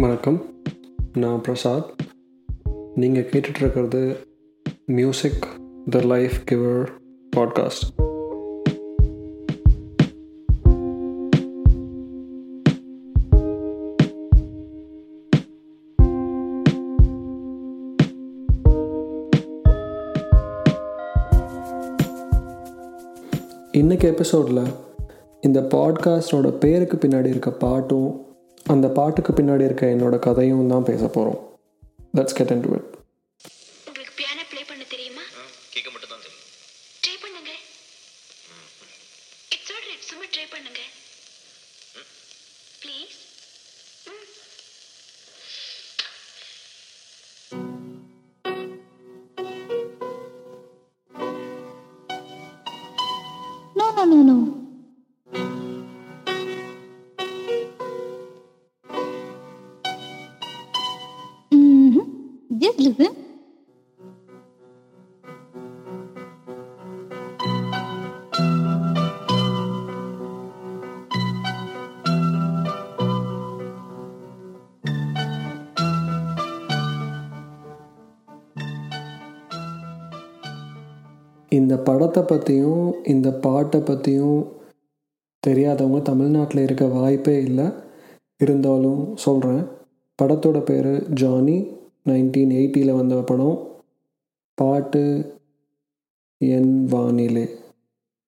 [0.00, 0.44] வணக்கம்.
[1.12, 1.90] நான் பிரசாத்.
[2.94, 4.16] நீங்கள் கேட்டுட்ருக்கிறது
[4.86, 5.46] music
[5.90, 6.88] the life giver
[7.36, 8.06] podcast
[23.72, 24.62] இன்னைக்கு எபிசோடில்
[25.40, 28.26] இந்த பாட்காஸ்டோட பேருக்கு பின்னாடி இருக்க பாட்டும்
[28.66, 31.40] அந்த பாட்டுக்கு பின்னாடி இருக்க என்னோட கதையும் தான் பேச போகிறோம்
[32.14, 32.88] let's get into it
[33.88, 35.24] உங்களுக்கு பியானோ ப்ளே பண்ண தெரியுமா?
[35.74, 36.44] கேட்க மட்டும் தான் தெரியும்.
[37.04, 37.52] ட்ரை பண்ணுங்க.
[39.54, 40.80] இட்ஸ் ஆல் ரைட் சும்மா ட்ரை பண்ணுங்க.
[42.82, 43.18] Please
[53.76, 54.57] No, no, no, no.
[62.88, 63.06] தெரியுது
[81.50, 84.46] இந்த படத்தை பற்றியும் இந்த பாட்டை பற்றியும்
[85.46, 87.64] தெரியாதவங்க தமிழ்நாட்டில் இருக்க வாய்ப்பே இல்லை.
[88.38, 89.64] இருந்தாலும் சொல்கிறேன்
[90.22, 91.76] படத்தோட பேர் ஜானி.
[92.08, 93.56] நைன்டீன் எயிட்டியில் வந்த படம்
[94.54, 95.04] பாட்டு
[96.38, 97.46] என் வானிலை.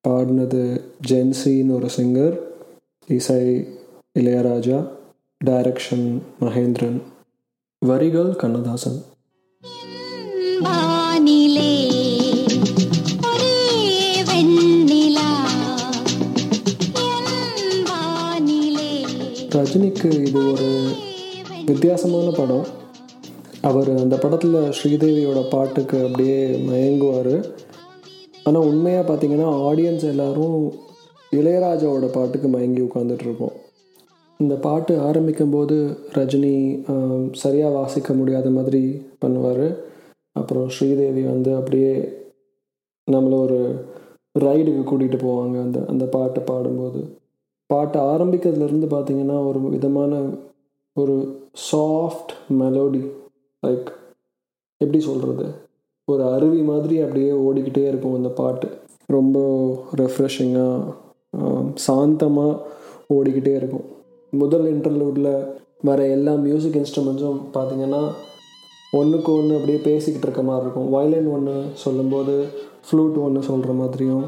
[0.09, 0.63] பாடினது
[1.09, 2.37] ஜென்சின்னு ஒரு சிங்கர்
[3.17, 3.43] இசை
[4.19, 4.79] இளையராஜா
[5.45, 6.07] டைரக்ஷன்
[6.41, 6.99] மகேந்திரன்
[7.87, 8.99] வரிகள் கண்ணதாசன்.
[10.67, 11.73] வானிலே
[19.55, 20.69] ரஜினிக்கு இது ஒரு
[21.67, 22.67] வித்தியாசமான படம்.
[23.69, 27.35] அவர் அந்த படத்தில் ஸ்ரீதேவியோட பாட்டுக்கு அப்படியே மயங்குவார்.
[28.47, 30.57] ஆனால் உண்மையாக பார்த்தீங்கன்னா ஆடியன்ஸ் எல்லாரும்
[31.39, 33.57] இளையராஜாவோட பாட்டுக்கு மயங்கி உட்காந்துட்ருக்கோம்
[34.41, 35.77] இந்த பாட்டு ஆரம்பிக்கும் போது
[36.19, 36.55] ரஜினி
[37.43, 38.83] சரியாக வாசிக்க முடியாத மாதிரி
[39.25, 39.67] பண்ணுவார்.
[40.41, 41.93] அப்புறம் ஸ்ரீதேவி வந்து அப்படியே
[43.09, 43.61] நம்மளை ஒரு
[44.47, 47.01] ரைடுக்கு கூட்டிகிட்டு போவாங்க அந்த அந்த பாட்டை பாடும்போது.
[47.71, 50.15] பாட்டு ஆரம்பிக்கிறதுலேருந்து பார்த்திங்கன்னா ஒரு விதமான
[50.97, 51.17] ஒரு
[51.71, 53.03] சாஃப்ட் மெலோடி
[53.67, 53.89] லைக்
[54.81, 55.47] எப்படி சொல்கிறது
[56.13, 58.69] ஒரு அருவி மாதிரி அப்படியே ஓடிக்கிட்டே இருக்கும் அந்த பாட்டு.
[59.17, 59.39] ரொம்ப
[60.01, 60.79] ரெஃப்ரெஷிங்காக
[61.87, 62.53] சாந்தமாக
[63.17, 63.87] ஓடிக்கிட்டே இருக்கும்.
[64.33, 65.33] முதல் இன்டர்லூடில்
[65.89, 68.03] வர எல்லா மியூசிக் இன்ஸ்ட்ருமெண்ட்ஸும் பார்த்தீங்கன்னா
[68.99, 70.89] ஒன்றுக்கு ஒன்று அப்படியே பேசிக்கிட்டு இருக்க மாதிரி இருக்கும்.
[70.95, 71.55] வயலின் ஒன்று
[71.85, 72.35] சொல்லும்போது
[72.87, 74.25] ஃப்ளூட் ஒன்று சொல்கிற மாதிரியும்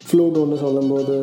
[0.00, 1.16] ஃப்ளூட் ஒன்று சொல்லும்போது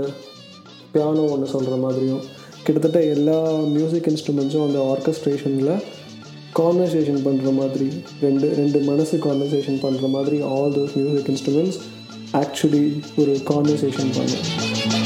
[0.93, 2.21] பியானோ ஒன்று சொல்கிற மாதிரியும்.
[2.63, 3.39] கிட்டத்தட்ட எல்லா
[3.75, 5.73] மியூசிக் இன்ஸ்ட்ருமெண்ட்ஸும் அந்த ஆர்கஸ்ட்ரேஷனில்
[6.53, 7.87] கான்வர்சேஷன் பண்ணுற மாதிரி
[8.21, 11.79] ரெண்டு ரெண்டு மனசு கான்வர்சேஷன் பண்ணுற மாதிரி all those music instruments
[12.35, 12.85] actually
[13.17, 15.00] ஒரு கான்வர்சேஷன் பண்ணும்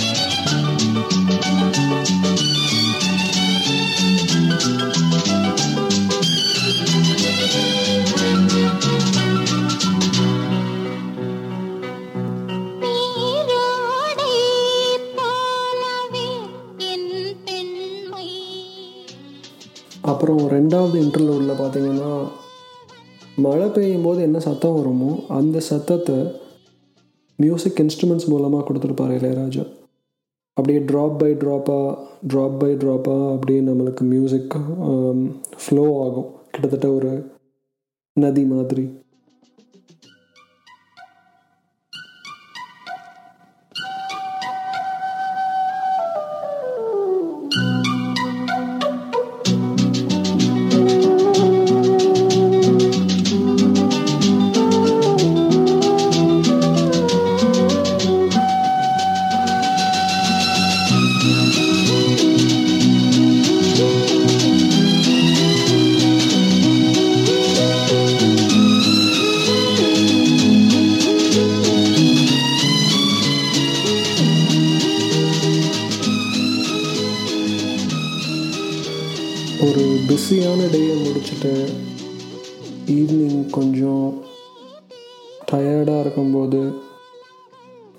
[20.11, 22.11] அப்புறம் ரெண்டாவது இன்டர்லூடில் பார்த்தீங்கன்னா
[23.35, 26.15] மழை பெய்யும் போது என்ன சத்தம் வருமோ அந்த சத்தத்தை
[27.39, 29.63] மியூசிக் இன்ஸ்ட்ருமெண்ட்ஸ் மூலமாக கொடுத்துருப்பார் இளையராஜா.
[30.57, 34.55] அப்படியே ட்ராப் பை ட்ராப்பாக ட்ராப் பை ட்ராப்பாக அப்படியே நம்மளுக்கு மியூசிக்
[35.63, 36.29] ஃப்ளோ ஆகும்.
[36.51, 37.11] கிட்டத்தட்ட ஒரு
[38.19, 38.85] நதி மாதிரி.
[79.61, 81.67] ஒரு பிஸியான டேயை முடிச்சுட்டு
[82.85, 84.21] ஈவினிங் கொஞ்சம்
[85.51, 86.73] டயர்டாக இருக்கும்போது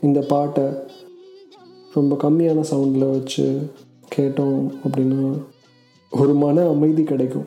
[0.01, 0.65] இந்த பாட்டை
[1.95, 3.71] ரொம்ப கம்மியான சவுண்டில் வச்சு
[4.17, 5.43] கேட்டோம் அப்படின்னா
[6.11, 7.47] ஒரு மன அமைதி கிடைக்கும்.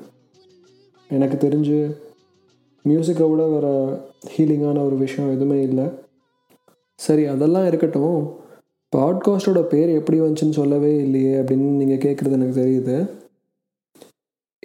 [1.09, 1.95] எனக்கு தெரிஞ்சு
[2.87, 4.01] மியூசிக்கை விட வேறு
[4.37, 5.85] ஹீலிங்கான ஒரு விஷயம் எதுவுமே இல்லை.
[6.95, 8.35] சரி அதெல்லாம் இருக்கட்டும்.
[8.95, 13.18] பாட்காஸ்டோட பேர் எப்படி வந்துச்சுன்னு சொல்லவே இல்லையே அப்படின்னு நீங்கள் கேட்குறது எனக்கு தெரியுது.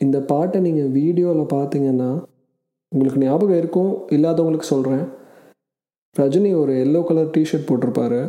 [0.04, 2.10] இந்த பாட்டை நீங்கள் வீடியோவில் பார்த்தீங்கன்னா
[2.92, 5.04] உங்களுக்கு ஞாபகம் இருக்கும் இல்லாதவங்களுக்கு சொல்கிறேன்
[6.16, 8.20] ரஜினி ஒரு எல்லோ கலர் டிஷர்ட் போட்டிருப்பாரு.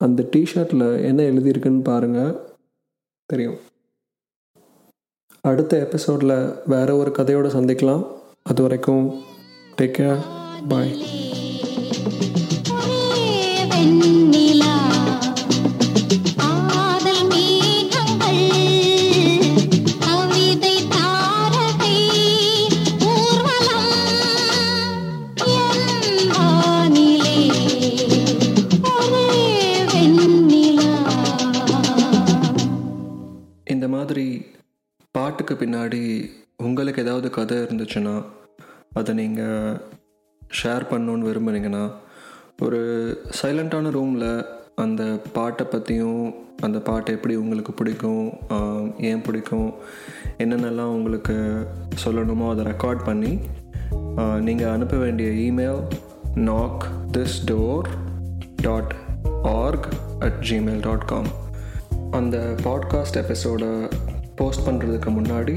[0.00, 2.32] அந்த டிஷர்ட்டில் என்ன எழுதியிருக்குன்னு பாருங்கள்
[3.30, 3.58] தெரியும்.
[5.50, 6.36] அடுத்த எபிசோடில்
[6.72, 8.04] வேற ஒரு கதையோடு சந்திக்கலாம்.
[8.50, 9.04] அது வரைக்கும்
[9.78, 10.22] டேக் கேர்
[10.70, 10.92] பாய்
[35.22, 36.00] பாட்டுக்கு பின்னாடி
[36.62, 38.14] உங்களுக்கு ஏதாவது கதை இருந்துச்சுன்னா
[38.92, 39.76] அதை நீங்கள்
[40.62, 41.84] ஷேர் பண்ணணுன்னு விரும்புனீங்கன்னா
[42.62, 42.80] ஒரு
[43.38, 44.26] சைலண்ட்டான ரூமில்
[44.74, 45.02] அந்த
[45.32, 46.22] பாட்டை பற்றியும்
[46.60, 48.24] அந்த பாட்டை எப்படி உங்களுக்கு பிடிக்கும்
[49.00, 49.68] ஏன் பிடிக்கும்
[50.38, 51.36] என்னென்னலாம் உங்களுக்கு
[52.04, 53.32] சொல்லணுமோ அதை ரெக்கார்ட் பண்ணி
[54.40, 55.82] நீங்கள் அனுப்ப வேண்டிய email
[56.44, 57.90] knock this door
[58.62, 58.94] dot
[59.56, 59.88] org
[60.20, 61.30] at Gmail dot com
[62.12, 63.64] அந்த பாட்காஸ்ட் எபிசோட
[64.42, 65.56] போஸ்ட் பண்ணுறதுக்கு முன்னாடி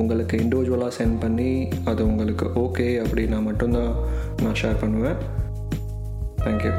[0.00, 1.52] உங்களுக்கு இண்டிவிஜுவலாக சென்ட் பண்ணி
[1.90, 3.92] அது உங்களுக்கு ஓகே அப்படின்னா மட்டும்தான்
[4.42, 5.18] நான் ஷேர் பண்ணுவேன்.
[6.44, 6.72] Thank you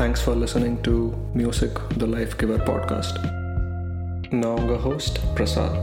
[0.00, 0.94] thanks for listening to
[1.34, 3.20] music the life giver podcast
[4.42, 5.78] நான் உங்கள் ஹோஸ்ட் பிரசாத்.